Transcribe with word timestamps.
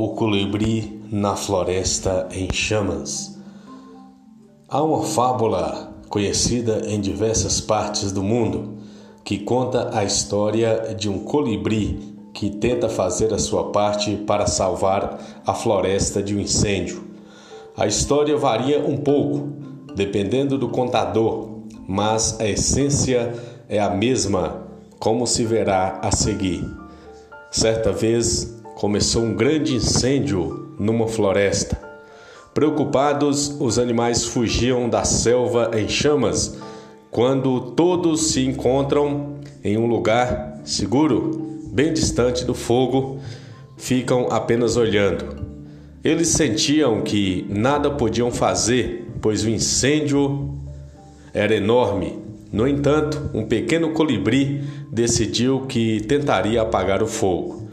O 0.00 0.10
colibri 0.10 1.02
na 1.10 1.34
floresta 1.34 2.28
em 2.30 2.48
chamas. 2.52 3.36
Há 4.68 4.80
uma 4.80 5.02
fábula 5.02 5.92
conhecida 6.08 6.84
em 6.86 7.00
diversas 7.00 7.60
partes 7.60 8.12
do 8.12 8.22
mundo 8.22 8.78
que 9.24 9.40
conta 9.40 9.90
a 9.92 10.04
história 10.04 10.94
de 10.96 11.08
um 11.08 11.18
colibri 11.18 12.16
que 12.32 12.48
tenta 12.48 12.88
fazer 12.88 13.34
a 13.34 13.40
sua 13.40 13.72
parte 13.72 14.14
para 14.18 14.46
salvar 14.46 15.18
a 15.44 15.52
floresta 15.52 16.22
de 16.22 16.36
um 16.36 16.38
incêndio. 16.38 17.02
A 17.76 17.84
história 17.84 18.36
varia 18.36 18.78
um 18.78 18.98
pouco, 18.98 19.48
dependendo 19.96 20.56
do 20.56 20.68
contador, 20.68 21.62
mas 21.88 22.38
a 22.38 22.46
essência 22.46 23.34
é 23.68 23.80
a 23.80 23.90
mesma, 23.90 24.62
como 25.00 25.26
se 25.26 25.44
verá 25.44 25.98
a 26.00 26.12
seguir. 26.12 26.64
Certa 27.50 27.90
vez, 27.90 28.57
começou 28.78 29.24
um 29.24 29.34
grande 29.34 29.74
incêndio 29.74 30.68
numa 30.78 31.08
floresta. 31.08 31.76
Preocupados, 32.54 33.56
os 33.58 33.76
animais 33.76 34.24
fugiam 34.24 34.88
da 34.88 35.02
selva 35.02 35.72
em 35.74 35.88
chamas 35.88 36.56
quando 37.10 37.72
todos 37.72 38.30
se 38.30 38.46
encontram 38.46 39.34
em 39.64 39.76
um 39.76 39.86
lugar 39.86 40.60
seguro, 40.64 41.58
bem 41.72 41.92
distante 41.92 42.44
do 42.44 42.54
fogo, 42.54 43.18
ficam 43.76 44.28
apenas 44.30 44.76
olhando. 44.76 45.44
Eles 46.04 46.28
sentiam 46.28 47.00
que 47.00 47.46
nada 47.48 47.90
podiam 47.90 48.30
fazer, 48.30 49.10
pois 49.20 49.42
o 49.42 49.50
incêndio 49.50 50.54
era 51.34 51.52
enorme. 51.52 52.16
No 52.52 52.68
entanto, 52.68 53.28
um 53.34 53.44
pequeno 53.44 53.90
colibri 53.90 54.62
decidiu 54.92 55.62
que 55.62 56.00
tentaria 56.02 56.62
apagar 56.62 57.02
o 57.02 57.08
fogo. 57.08 57.67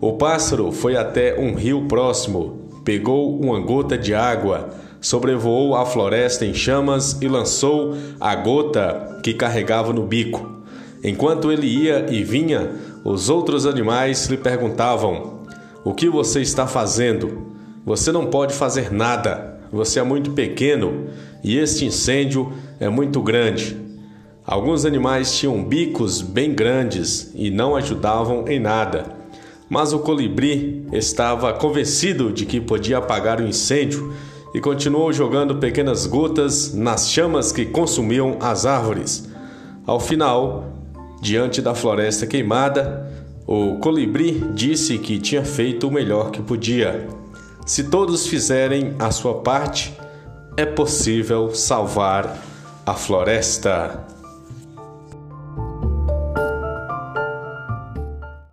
O 0.00 0.12
pássaro 0.12 0.70
foi 0.70 0.96
até 0.96 1.36
um 1.38 1.54
rio 1.54 1.86
próximo, 1.88 2.70
pegou 2.84 3.36
uma 3.40 3.58
gota 3.58 3.98
de 3.98 4.14
água, 4.14 4.70
sobrevoou 5.00 5.74
a 5.74 5.84
floresta 5.84 6.46
em 6.46 6.54
chamas 6.54 7.18
e 7.20 7.26
lançou 7.26 7.96
a 8.20 8.32
gota 8.36 9.18
que 9.24 9.34
carregava 9.34 9.92
no 9.92 10.04
bico. 10.04 10.62
Enquanto 11.02 11.50
ele 11.50 11.66
ia 11.66 12.06
e 12.10 12.22
vinha, 12.22 12.70
os 13.04 13.28
outros 13.28 13.66
animais 13.66 14.26
lhe 14.26 14.36
perguntavam: 14.36 15.40
O 15.84 15.92
que 15.92 16.08
você 16.08 16.42
está 16.42 16.64
fazendo? 16.66 17.48
Você 17.84 18.12
não 18.12 18.26
pode 18.26 18.54
fazer 18.54 18.92
nada. 18.92 19.58
Você 19.72 19.98
é 19.98 20.02
muito 20.04 20.30
pequeno 20.30 21.08
e 21.42 21.58
este 21.58 21.84
incêndio 21.84 22.52
é 22.78 22.88
muito 22.88 23.20
grande. 23.20 23.76
Alguns 24.46 24.84
animais 24.84 25.36
tinham 25.36 25.62
bicos 25.62 26.22
bem 26.22 26.54
grandes 26.54 27.32
e 27.34 27.50
não 27.50 27.74
ajudavam 27.74 28.46
em 28.48 28.60
nada. 28.60 29.18
Mas 29.68 29.92
o 29.92 29.98
colibri 29.98 30.86
estava 30.92 31.52
convencido 31.52 32.32
de 32.32 32.46
que 32.46 32.60
podia 32.60 32.98
apagar 32.98 33.40
o 33.40 33.46
incêndio 33.46 34.12
e 34.54 34.60
continuou 34.60 35.12
jogando 35.12 35.56
pequenas 35.56 36.06
gotas 36.06 36.72
nas 36.74 37.10
chamas 37.10 37.52
que 37.52 37.66
consumiam 37.66 38.38
as 38.40 38.64
árvores. 38.64 39.28
Ao 39.86 40.00
final, 40.00 40.72
diante 41.20 41.60
da 41.60 41.74
floresta 41.74 42.26
queimada, 42.26 43.12
o 43.46 43.76
colibri 43.78 44.42
disse 44.54 44.98
que 44.98 45.18
tinha 45.18 45.44
feito 45.44 45.88
o 45.88 45.90
melhor 45.90 46.30
que 46.30 46.42
podia. 46.42 47.06
Se 47.66 47.84
todos 47.84 48.26
fizerem 48.26 48.94
a 48.98 49.10
sua 49.10 49.34
parte, 49.34 49.94
é 50.56 50.64
possível 50.64 51.54
salvar 51.54 52.38
a 52.84 52.94
floresta. 52.94 54.17